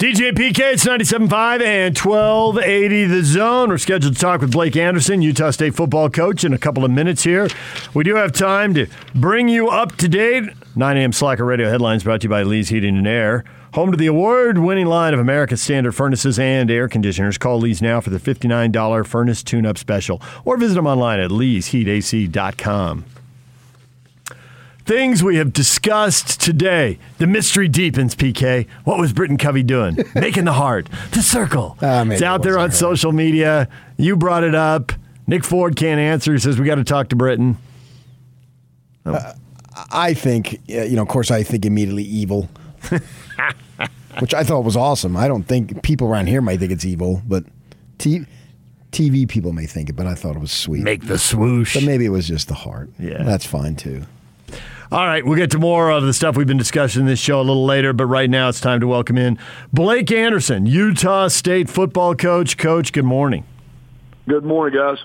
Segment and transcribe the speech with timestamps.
[0.00, 3.68] DJ PK, it's 97.5 and 1280 The Zone.
[3.68, 6.90] We're scheduled to talk with Blake Anderson, Utah State football coach, in a couple of
[6.90, 7.48] minutes here.
[7.92, 10.44] We do have time to bring you up to date.
[10.74, 11.12] 9 a.m.
[11.12, 13.44] Slacker Radio headlines brought to you by Lee's Heating and Air.
[13.74, 17.36] Home to the award winning line of American Standard furnaces and air conditioners.
[17.36, 21.30] Call Lee's now for the $59 furnace tune up special or visit them online at
[21.30, 23.04] leesheatac.com.
[24.90, 26.98] Things we have discussed today.
[27.18, 28.66] The mystery deepens, PK.
[28.82, 29.96] What was Britton Covey doing?
[30.16, 31.78] Making the heart, the circle.
[31.80, 32.74] Uh, it's out it there on her.
[32.76, 33.68] social media.
[33.98, 34.90] You brought it up.
[35.28, 36.32] Nick Ford can't answer.
[36.32, 37.56] He says, We got to talk to Britton.
[39.92, 42.48] I think, uh, you know, of course, I think immediately evil,
[44.18, 45.16] which I thought was awesome.
[45.16, 47.44] I don't think people around here might think it's evil, but
[47.98, 48.26] t-
[48.90, 50.82] TV people may think it, but I thought it was sweet.
[50.82, 51.74] Make the swoosh.
[51.74, 52.90] but maybe it was just the heart.
[52.98, 53.22] Yeah.
[53.22, 54.02] That's fine too.
[54.92, 57.40] All right, we'll get to more of the stuff we've been discussing in this show
[57.40, 59.38] a little later, but right now it's time to welcome in
[59.72, 62.58] Blake Anderson, Utah State football coach.
[62.58, 63.44] Coach, good morning.
[64.26, 64.98] Good morning, guys.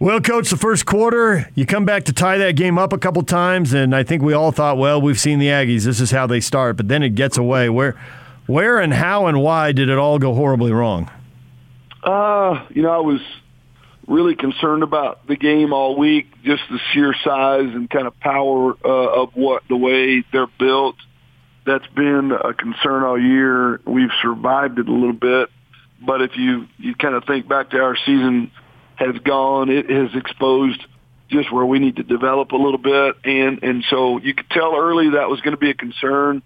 [0.00, 3.22] Well, coach, the first quarter, you come back to tie that game up a couple
[3.22, 5.84] times, and I think we all thought, well, we've seen the Aggies.
[5.84, 7.70] This is how they start, but then it gets away.
[7.70, 7.98] Where,
[8.44, 11.10] where, and how, and why did it all go horribly wrong?
[12.02, 13.22] Uh, you know, I was
[14.10, 18.74] really concerned about the game all week, just the sheer size and kind of power
[18.84, 20.96] uh, of what the way they're built.
[21.64, 23.80] That's been a concern all year.
[23.86, 25.50] We've survived it a little bit,
[26.04, 28.50] but if you you kind of think back to our season
[28.96, 30.84] has gone, it has exposed
[31.28, 34.74] just where we need to develop a little bit, and and so you could tell
[34.76, 36.42] early that was going to be a concern.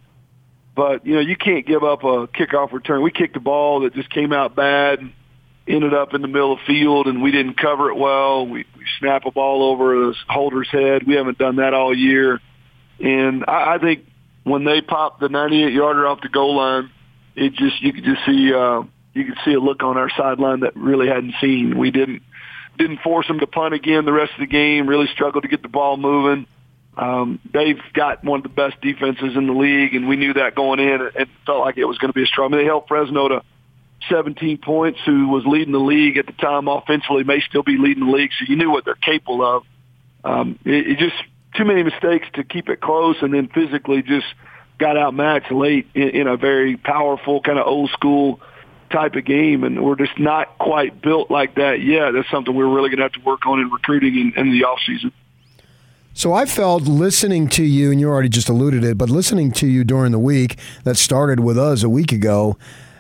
[0.77, 3.03] But you know, you can't give up a kickoff return.
[3.03, 4.99] We kicked a ball that just came out bad,
[5.67, 8.47] ended up in the middle of the field, and we didn't cover it well.
[8.47, 11.05] We, we snap a ball over the holder's head.
[11.07, 12.41] We haven't done that all year,
[13.01, 14.07] and I, I think
[14.45, 16.91] when they popped the 98 yarder off the goal line,
[17.35, 18.83] it just you could just see uh,
[19.15, 21.79] you could see a look on our sideline that really hadn't seen.
[21.79, 22.23] We didn't
[22.79, 24.89] didn't force them to punt again the rest of the game.
[24.89, 26.47] Really struggled to get the ball moving.
[26.97, 30.55] Um, they've got one of the best defenses in the league, and we knew that
[30.55, 31.11] going in.
[31.15, 32.57] It felt like it was going to be a struggle.
[32.57, 33.43] They held Fresno to
[34.09, 38.07] 17 points, who was leading the league at the time offensively, may still be leading
[38.07, 39.65] the league, so you knew what they're capable of.
[40.25, 41.17] Um, it, it just
[41.55, 44.27] too many mistakes to keep it close, and then physically just
[44.79, 48.41] got outmatched late in, in a very powerful kind of old school
[48.91, 52.13] type of game, and we're just not quite built like that yet.
[52.13, 54.65] That's something we're really going to have to work on in recruiting in, in the
[54.65, 55.13] off season.
[56.17, 59.67] So I felt listening to you, and you already just alluded it, but listening to
[59.67, 62.57] you during the week that started with us a week ago,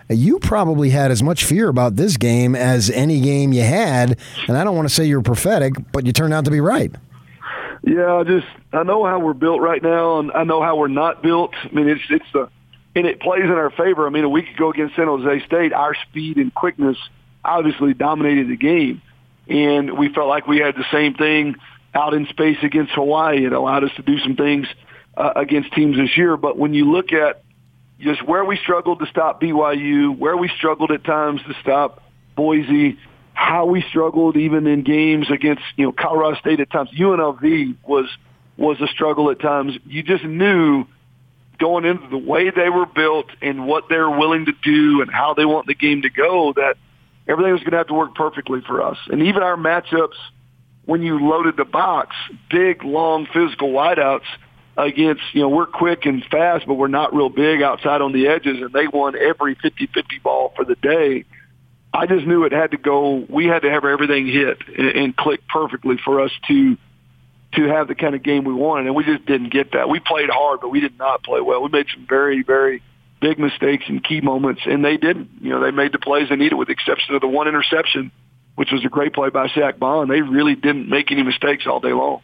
[0.08, 4.18] you probably had as much fear about this game as any game you had.
[4.48, 6.94] And I don't want to say you're prophetic, but you turned out to be right.
[7.82, 10.88] Yeah, I just I know how we're built right now, and I know how we're
[10.88, 11.54] not built.
[11.54, 12.48] I mean, it's it's the
[12.94, 14.06] and it plays in our favor.
[14.06, 16.96] I mean, a week ago against San Jose State, our speed and quickness
[17.44, 19.02] obviously dominated the game,
[19.48, 21.56] and we felt like we had the same thing
[21.94, 23.44] out in space against Hawaii.
[23.44, 24.66] It allowed us to do some things
[25.16, 26.36] uh, against teams this year.
[26.38, 27.43] But when you look at
[28.00, 32.02] just where we struggled to stop BYU, where we struggled at times to stop
[32.36, 32.98] Boise,
[33.32, 36.90] how we struggled even in games against you know Colorado State at times.
[36.90, 38.08] UNLV was
[38.56, 39.76] was a struggle at times.
[39.86, 40.86] You just knew
[41.58, 45.34] going into the way they were built and what they're willing to do and how
[45.34, 46.76] they want the game to go that
[47.28, 48.98] everything was going to have to work perfectly for us.
[49.08, 50.16] And even our matchups
[50.84, 52.14] when you loaded the box,
[52.50, 54.26] big, long, physical wideouts
[54.76, 58.28] against, you know, we're quick and fast, but we're not real big outside on the
[58.28, 61.24] edges, and they won every 50-50 ball for the day.
[61.92, 63.24] I just knew it had to go.
[63.28, 66.76] We had to have everything hit and, and click perfectly for us to
[67.54, 69.88] to have the kind of game we wanted, and we just didn't get that.
[69.88, 71.62] We played hard, but we did not play well.
[71.62, 72.82] We made some very, very
[73.20, 75.30] big mistakes in key moments, and they didn't.
[75.40, 78.10] You know, they made the plays they needed, with the exception of the one interception,
[78.56, 80.10] which was a great play by Zach Bond.
[80.10, 82.22] They really didn't make any mistakes all day long.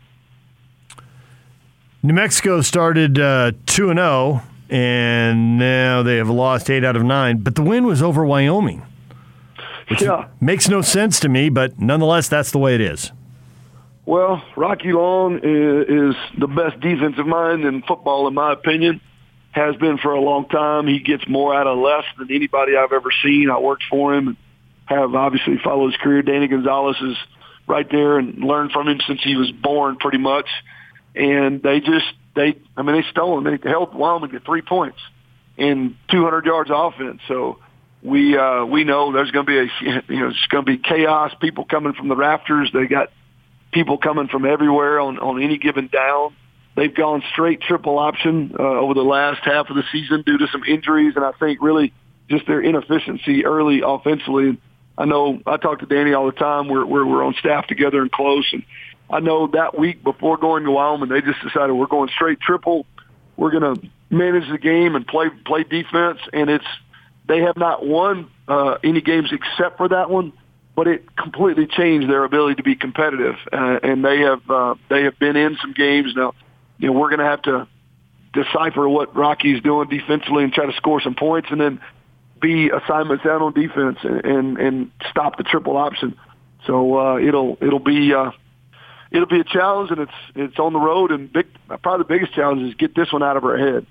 [2.03, 7.03] New Mexico started uh, 2 and 0, and now they have lost 8 out of
[7.03, 8.83] 9, but the win was over Wyoming.
[9.89, 10.27] Which Yeah.
[10.41, 13.13] makes no sense to me, but nonetheless, that's the way it is.
[14.07, 19.01] Well, Rocky Long is, is the best defensive mind in football, in my opinion.
[19.53, 20.87] Has been for a long time.
[20.87, 23.51] He gets more out of less than anybody I've ever seen.
[23.51, 24.37] I worked for him and
[24.87, 26.23] have obviously followed his career.
[26.23, 27.17] Danny Gonzales is
[27.67, 30.47] right there and learned from him since he was born, pretty much.
[31.15, 33.45] And they just they I mean they stole him.
[33.45, 34.99] They held Wyoming to three points
[35.57, 37.21] in 200 yards of offense.
[37.29, 37.59] So
[38.03, 40.79] we uh, we know there's going to be a you know it's going to be
[40.79, 41.33] chaos.
[41.41, 42.71] People coming from the rafters.
[42.73, 43.11] They got
[43.73, 46.35] people coming from everywhere on on any given down.
[46.77, 50.47] They've gone straight triple option uh, over the last half of the season due to
[50.53, 51.93] some injuries, and I think really
[52.31, 54.59] just their inefficiency early offensively.
[54.97, 56.69] I know I talk to Danny all the time.
[56.69, 58.47] We're, we're, we're on staff together and close.
[58.53, 58.65] And
[59.11, 62.87] I know that week before going to Wyoming, they just decided we're going straight triple.
[63.37, 66.19] We're going to manage the game and play, play defense.
[66.33, 66.65] And it's,
[67.27, 70.33] they have not won uh, any games except for that one,
[70.77, 73.37] but it completely changed their ability to be competitive.
[73.53, 76.35] Uh, and they have, uh, they have been in some games now.
[76.79, 77.69] You know, we're going to have to
[78.33, 81.81] decipher what Rocky's doing defensively and try to score some points, and then
[82.41, 86.17] be assignments out on defense and and, and stop the triple option.
[86.67, 88.31] So uh, it'll it'll be uh,
[89.11, 91.11] it'll be a challenge, and it's it's on the road.
[91.11, 91.47] And big,
[91.83, 93.87] probably the biggest challenge is get this one out of our head.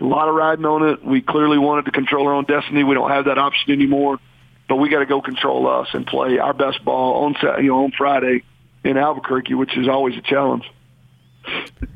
[0.00, 1.04] A lot of riding on it.
[1.04, 2.84] We clearly wanted to control our own destiny.
[2.84, 4.18] We don't have that option anymore,
[4.68, 7.84] but we got to go control us and play our best ball on you know
[7.84, 8.44] on Friday
[8.84, 10.64] in Albuquerque, which is always a challenge.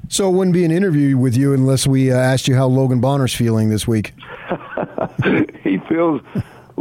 [0.09, 3.01] So it wouldn't be an interview with you unless we uh, asked you how Logan
[3.01, 4.13] Bonner's feeling this week.
[5.63, 6.21] he feels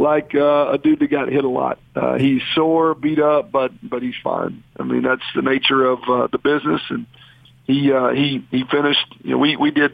[0.02, 1.78] like uh, a dude that got hit a lot.
[1.94, 4.62] Uh, he's sore, beat up, but but he's fine.
[4.78, 7.06] I mean, that's the nature of uh, the business, and
[7.64, 9.06] he uh, he he finished.
[9.22, 9.92] You know, we we did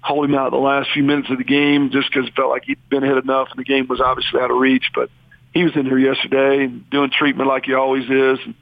[0.00, 2.64] hold him out the last few minutes of the game just because it felt like
[2.64, 4.90] he'd been hit enough, and the game was obviously out of reach.
[4.94, 5.10] But
[5.52, 8.38] he was in here yesterday doing treatment like he always is.
[8.44, 8.54] And,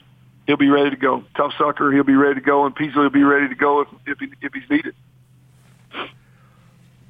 [0.46, 1.24] he'll be ready to go.
[1.36, 3.88] Tough sucker, he'll be ready to go, and Peasley will be ready to go if
[4.06, 4.94] if, he, if he's needed.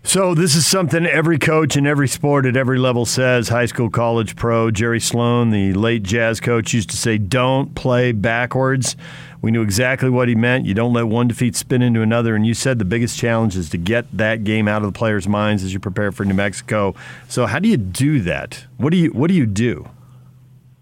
[0.06, 3.49] So this is something every coach in every sport at every level says.
[3.49, 4.70] High school, college, pro.
[4.70, 8.97] Jerry Sloan, the late jazz coach, used to say, "Don't play backwards."
[9.43, 10.64] We knew exactly what he meant.
[10.64, 12.37] You don't let one defeat spin into another.
[12.37, 15.26] And you said the biggest challenge is to get that game out of the players'
[15.26, 16.94] minds as you prepare for New Mexico.
[17.26, 18.64] So how do you do that?
[18.76, 19.88] What do you What do you do?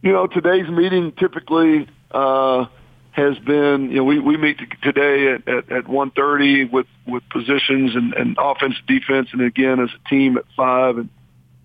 [0.03, 2.67] You know, today's meeting typically uh,
[3.15, 7.95] has been, you know, we, we meet today at, at, at 1.30 with, with positions
[7.95, 10.99] and, and offense, defense, and again as a team at 5.
[10.99, 11.09] And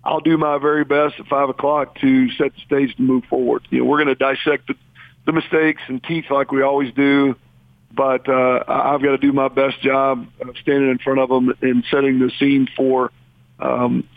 [0.04, 3.66] I'll do my very best at 5 o'clock to set the stage to move forward.
[3.70, 4.74] You know, we're going to dissect the,
[5.26, 7.34] the mistakes and teeth like we always do,
[7.90, 11.52] but uh, I've got to do my best job of standing in front of them
[11.62, 13.10] and setting the scene for
[13.58, 14.08] um,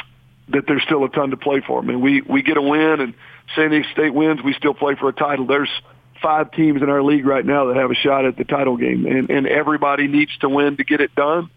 [0.50, 1.80] that there's still a ton to play for.
[1.80, 3.16] I mean, we, we get a win and
[3.56, 5.48] San Diego State wins, we still play for a title.
[5.48, 5.72] There's–
[6.24, 9.06] five teams in our league right now that have a shot at the title game,
[9.06, 11.52] and, and everybody needs to win to get it done.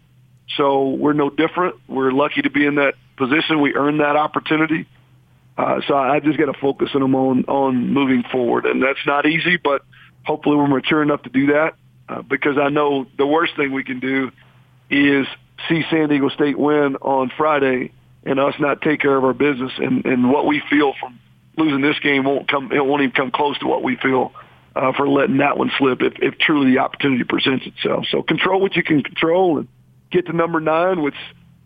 [0.57, 1.75] So we're no different.
[1.87, 3.61] We're lucky to be in that position.
[3.61, 4.85] We earned that opportunity.
[5.57, 9.03] Uh, so I just got to focus on them on, on moving forward, and that's
[9.07, 9.81] not easy, but
[10.23, 11.73] hopefully we're mature enough to do that
[12.07, 14.31] uh, because I know the worst thing we can do
[14.91, 15.25] is
[15.67, 17.91] see San Diego State win on Friday
[18.23, 21.19] and us not take care of our business, and, and what we feel from
[21.57, 22.71] losing this game won't come.
[22.71, 24.33] It won't even come close to what we feel
[24.77, 28.05] uh, for letting that one slip if, if truly the opportunity presents itself.
[28.09, 29.67] So control what you can control and
[30.11, 31.15] get to number nine, which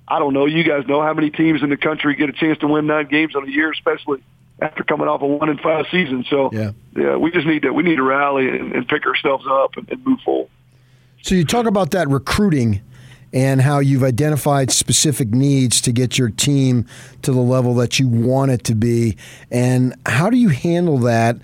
[0.08, 0.46] I don't know.
[0.46, 3.08] You guys know how many teams in the country get a chance to win nine
[3.08, 4.24] games in a year, especially
[4.62, 6.26] after coming off a one in five season.
[6.30, 9.46] So yeah, yeah we just need to we need to rally and, and pick ourselves
[9.50, 10.50] up and, and move forward.
[11.22, 12.82] So you talk about that recruiting
[13.34, 16.86] and how you've identified specific needs to get your team
[17.22, 19.18] to the level that you want it to be.
[19.50, 21.38] And how do you handle that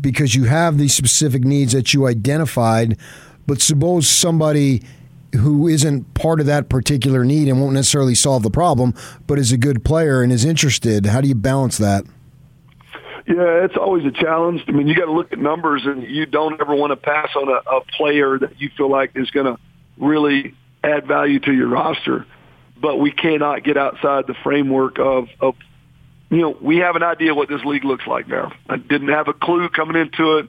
[0.00, 2.98] because you have these specific needs that you identified.
[3.46, 4.82] But suppose somebody
[5.34, 8.94] who isn't part of that particular need and won't necessarily solve the problem,
[9.26, 11.06] but is a good player and is interested.
[11.06, 12.04] How do you balance that?
[13.26, 14.64] Yeah, it's always a challenge.
[14.66, 17.28] I mean, you got to look at numbers, and you don't ever want to pass
[17.36, 19.60] on a, a player that you feel like is going to
[19.98, 22.26] really add value to your roster.
[22.80, 25.54] But we cannot get outside the framework of, of
[26.30, 28.52] you know, we have an idea what this league looks like now.
[28.68, 30.48] I didn't have a clue coming into it.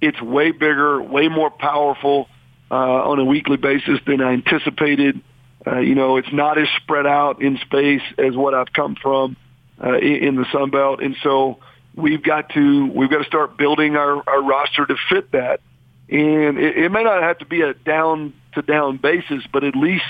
[0.00, 2.28] It's way bigger, way more powerful
[2.70, 5.20] uh, on a weekly basis than I anticipated.
[5.66, 9.36] Uh, you know, it's not as spread out in space as what I've come from
[9.82, 11.58] uh, in the Sun Belt, and so
[11.94, 15.60] we've got to we've got to start building our, our roster to fit that.
[16.08, 19.76] And it, it may not have to be a down to down basis, but at
[19.76, 20.04] least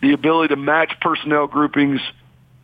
[0.00, 2.00] the ability to match personnel groupings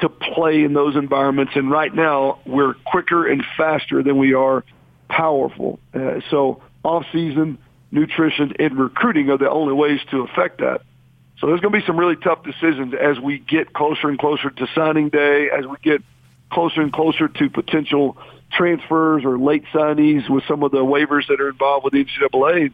[0.00, 1.52] to play in those environments.
[1.56, 4.64] And right now, we're quicker and faster than we are
[5.08, 5.78] powerful.
[5.94, 7.58] Uh, so off-season,
[7.90, 10.82] nutrition, and recruiting are the only ways to affect that.
[11.38, 14.50] So there's going to be some really tough decisions as we get closer and closer
[14.50, 16.02] to signing day, as we get
[16.50, 18.16] closer and closer to potential
[18.52, 22.72] transfers or late signees with some of the waivers that are involved with the NCAA.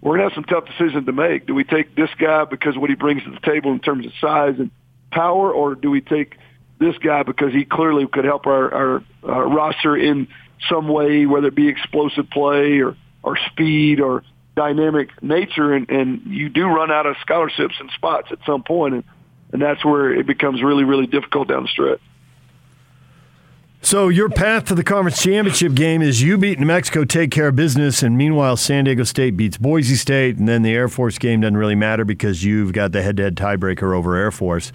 [0.00, 1.46] We're going to have some tough decisions to make.
[1.46, 4.12] Do we take this guy because what he brings to the table in terms of
[4.20, 4.70] size and
[5.12, 6.36] power, or do we take
[6.82, 10.28] this guy because he clearly could help our, our, our roster in
[10.68, 14.22] some way, whether it be explosive play or, or speed or
[14.54, 15.72] dynamic nature.
[15.72, 19.04] And, and you do run out of scholarships and spots at some point, and,
[19.52, 22.00] and that's where it becomes really, really difficult down the stretch.
[23.84, 27.48] So your path to the conference championship game is you beat New Mexico, take care
[27.48, 31.18] of business, and meanwhile San Diego State beats Boise State, and then the Air Force
[31.18, 34.72] game doesn't really matter because you've got the head-to-head tiebreaker over Air Force.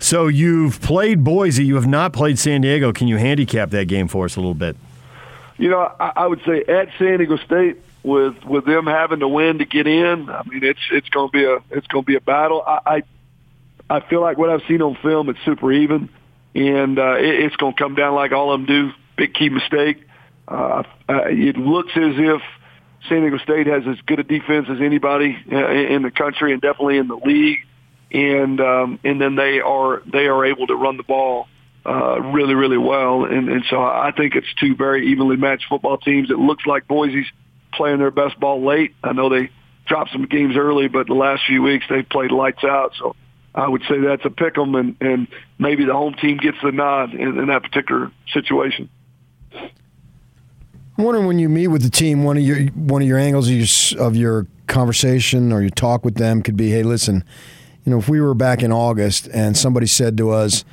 [0.00, 2.92] So you've played Boise, you have not played San Diego.
[2.92, 4.76] Can you handicap that game for us a little bit?
[5.56, 9.58] You know, I, would say at San Diego State, with with them having to win
[9.58, 12.16] to get in, I mean it's it's going to be a it's going to be
[12.16, 12.60] a battle.
[12.66, 13.02] I, I
[13.88, 16.08] I feel like what I've seen on film, it's super even
[16.54, 18.90] and uh, it, it's going to come down like all of them do.
[19.16, 20.04] Big key mistake.
[20.48, 22.42] Uh, uh, it looks as if
[23.08, 26.60] San Diego State has as good a defense as anybody uh, in the country, and
[26.60, 27.60] definitely in the league.
[28.10, 31.48] And um, and then they are they are able to run the ball
[31.86, 35.96] uh, really really well, and and so I think it's two very evenly matched football
[35.96, 36.30] teams.
[36.30, 37.26] It looks like Boise's
[37.72, 38.94] playing their best ball late.
[39.02, 39.50] I know they
[39.86, 42.92] dropped some games early, but the last few weeks they've played lights out.
[42.98, 43.16] So
[43.54, 45.28] I would say that's a pick 'em, and, and
[45.58, 48.88] maybe the home team gets the nod in, in that particular situation.
[50.98, 53.48] I'm wondering when you meet with the team, one of your one of your angles
[53.48, 57.24] of your, of your conversation or your talk with them could be, "Hey, listen,
[57.84, 60.64] you know, if we were back in August and somebody said to us."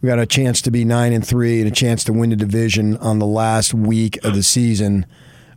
[0.00, 2.36] We got a chance to be nine and three and a chance to win the
[2.36, 5.06] division on the last week of the season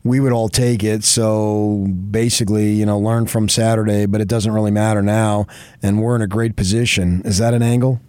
[0.05, 1.03] we would all take it.
[1.03, 5.47] So basically, you know, learn from Saturday, but it doesn't really matter now,
[5.81, 7.23] and we're in a great position.
[7.25, 7.99] Is that an angle?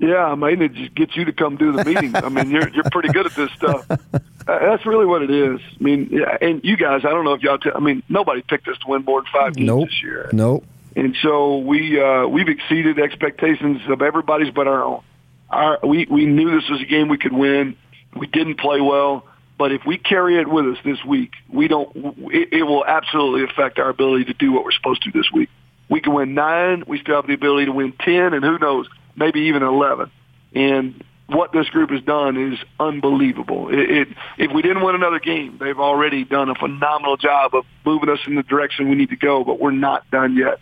[0.00, 2.14] Yeah, I mean, it just gets you to come do the meeting.
[2.14, 3.86] I mean, you're you're pretty good at this stuff.
[3.90, 3.98] Uh,
[4.46, 5.60] that's really what it is.
[5.60, 7.58] I mean, yeah, and you guys, I don't know if y'all.
[7.58, 9.88] T- I mean, nobody picked us to win more than five games nope.
[9.88, 10.30] this year.
[10.32, 10.64] Nope.
[10.96, 15.02] And so we uh, we've exceeded expectations of everybody's but our own.
[15.50, 17.76] Our we we knew this was a game we could win.
[18.16, 19.27] We didn't play well.
[19.58, 21.90] But if we carry it with us this week, we don't.
[22.32, 25.30] It, it will absolutely affect our ability to do what we're supposed to do this
[25.32, 25.50] week.
[25.90, 26.84] We can win nine.
[26.86, 28.86] We still have the ability to win ten, and who knows,
[29.16, 30.12] maybe even eleven.
[30.54, 33.68] And what this group has done is unbelievable.
[33.68, 37.64] It, it, if we didn't win another game, they've already done a phenomenal job of
[37.84, 39.44] moving us in the direction we need to go.
[39.44, 40.60] But we're not done yet.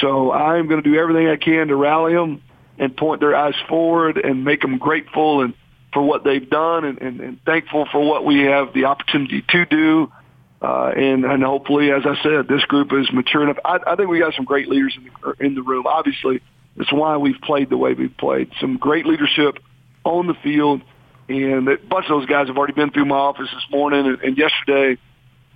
[0.00, 2.42] So I'm going to do everything I can to rally them
[2.78, 5.54] and point their eyes forward and make them grateful and
[5.96, 9.64] for what they've done and, and, and thankful for what we have the opportunity to
[9.64, 10.12] do.
[10.60, 13.56] Uh, and, and hopefully, as I said, this group is mature enough.
[13.64, 15.86] I, I think we got some great leaders in the, in the room.
[15.86, 16.42] Obviously,
[16.76, 18.50] that's why we've played the way we've played.
[18.60, 19.58] Some great leadership
[20.04, 20.82] on the field,
[21.30, 24.20] and a bunch of those guys have already been through my office this morning and,
[24.20, 25.00] and yesterday.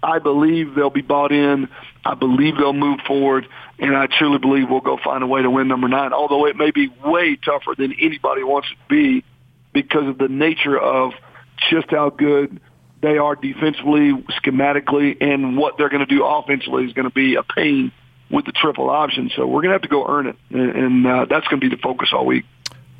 [0.03, 1.69] I believe they'll be bought in.
[2.03, 3.47] I believe they'll move forward,
[3.79, 6.15] and I truly believe we'll go find a way to win number nine.
[6.15, 9.25] Although it may be way tougher than anybody wants it to be,
[9.73, 11.13] because of the nature of
[11.71, 12.61] just how good
[13.03, 14.13] they are defensively,
[14.43, 17.93] schematically, and what they're going to do offensively is going to be a pain
[18.31, 19.31] with the triple option.
[19.35, 21.69] So we're going to have to go earn it, and, and uh, that's going to
[21.69, 22.45] be the focus all week.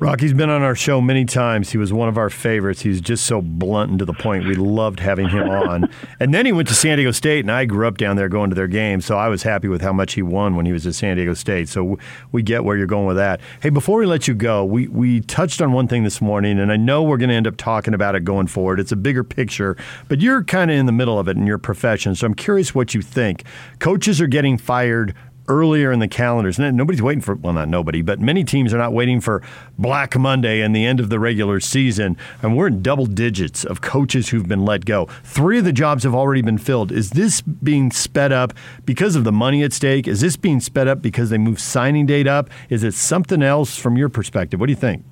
[0.01, 1.69] Rocky's been on our show many times.
[1.69, 2.81] He was one of our favorites.
[2.81, 4.47] He's just so blunt and to the point.
[4.47, 5.93] We loved having him on.
[6.19, 8.49] and then he went to San Diego State, and I grew up down there going
[8.49, 10.87] to their games, so I was happy with how much he won when he was
[10.87, 11.69] at San Diego State.
[11.69, 11.99] So
[12.31, 13.41] we get where you're going with that.
[13.61, 16.71] Hey, before we let you go, we, we touched on one thing this morning, and
[16.71, 18.79] I know we're going to end up talking about it going forward.
[18.79, 19.77] It's a bigger picture,
[20.07, 22.73] but you're kind of in the middle of it in your profession, so I'm curious
[22.73, 23.43] what you think.
[23.77, 25.13] Coaches are getting fired
[25.47, 26.59] earlier in the calendars.
[26.59, 29.41] Nobody's waiting for, well, not nobody, but many teams are not waiting for
[29.77, 32.17] Black Monday and the end of the regular season.
[32.41, 35.07] And we're in double digits of coaches who've been let go.
[35.23, 36.91] Three of the jobs have already been filled.
[36.91, 38.53] Is this being sped up
[38.85, 40.07] because of the money at stake?
[40.07, 42.49] Is this being sped up because they moved signing date up?
[42.69, 44.59] Is it something else from your perspective?
[44.59, 45.03] What do you think?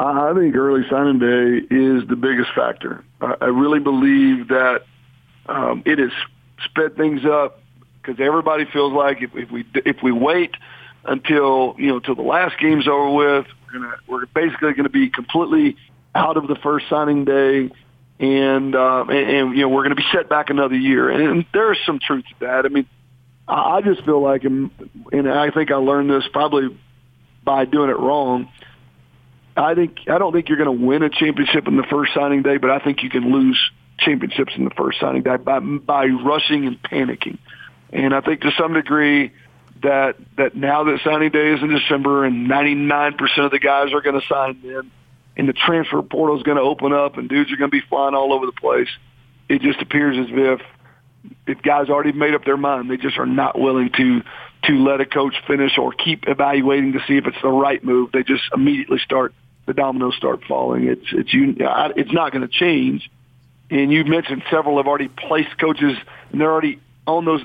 [0.00, 3.04] I think early signing day is the biggest factor.
[3.20, 4.84] I really believe that
[5.46, 6.12] um, it has
[6.64, 7.60] sped things up
[8.08, 10.54] because everybody feels like if, if we if we wait
[11.04, 14.88] until you know till the last game's over with, we're gonna we're basically going to
[14.88, 15.76] be completely
[16.14, 17.70] out of the first signing day,
[18.18, 21.10] and uh, and, and you know we're going to be set back another year.
[21.10, 22.64] And, there is some truth to that.
[22.64, 22.86] I mean,
[23.46, 24.70] I, I just feel like, and
[25.12, 26.78] I think I learned this probably
[27.44, 28.48] by doing it wrong.
[29.54, 32.42] I think I don't think you're going to win a championship in the first signing
[32.42, 33.58] day, but I think you can lose
[33.98, 37.38] championships in the first signing day by by rushing and panicking.
[37.92, 39.32] And I think to some degree
[39.82, 44.00] that that now that signing day is in December and 99% of the guys are
[44.00, 44.90] going to sign then,
[45.36, 47.86] and the transfer portal is going to open up and dudes are going to be
[47.88, 48.88] flying all over the place,
[49.48, 50.60] it just appears as if
[51.46, 54.22] if guys already made up their mind, they just are not willing to
[54.64, 58.10] to let a coach finish or keep evaluating to see if it's the right move.
[58.12, 59.32] They just immediately start
[59.66, 60.88] the dominoes start falling.
[60.88, 63.10] It's it's you it's not going to change.
[63.70, 65.96] And you mentioned several have already placed coaches
[66.32, 67.42] and they're already on those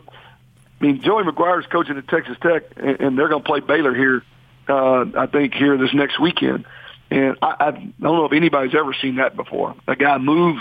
[0.84, 3.62] I mean, Joey McGuire is coaching at Texas Tech, and, and they're going to play
[3.62, 4.22] Baylor here.
[4.68, 6.66] Uh, I think here this next weekend,
[7.10, 9.76] And I, I don't know if anybody's ever seen that before.
[9.88, 10.58] A guy move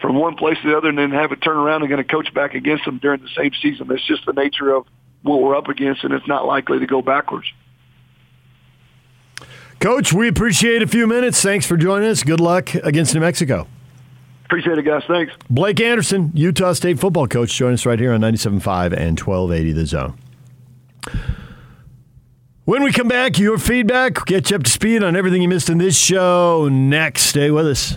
[0.00, 2.08] from one place to the other and then have it turn around and going to
[2.08, 3.88] coach back against them during the same season.
[3.88, 4.86] That's just the nature of
[5.22, 7.46] what we're up against, and it's not likely to go backwards.
[9.80, 11.42] Coach, we appreciate a few minutes.
[11.42, 12.22] Thanks for joining us.
[12.22, 13.66] Good luck against New Mexico.
[14.54, 15.02] Appreciate it, guys.
[15.08, 15.32] Thanks.
[15.50, 19.84] Blake Anderson, Utah State football coach, join us right here on 97.5 and 1280 The
[19.84, 20.16] Zone.
[22.64, 25.68] When we come back, your feedback, get you up to speed on everything you missed
[25.68, 26.68] in this show.
[26.70, 27.96] Next, stay with us.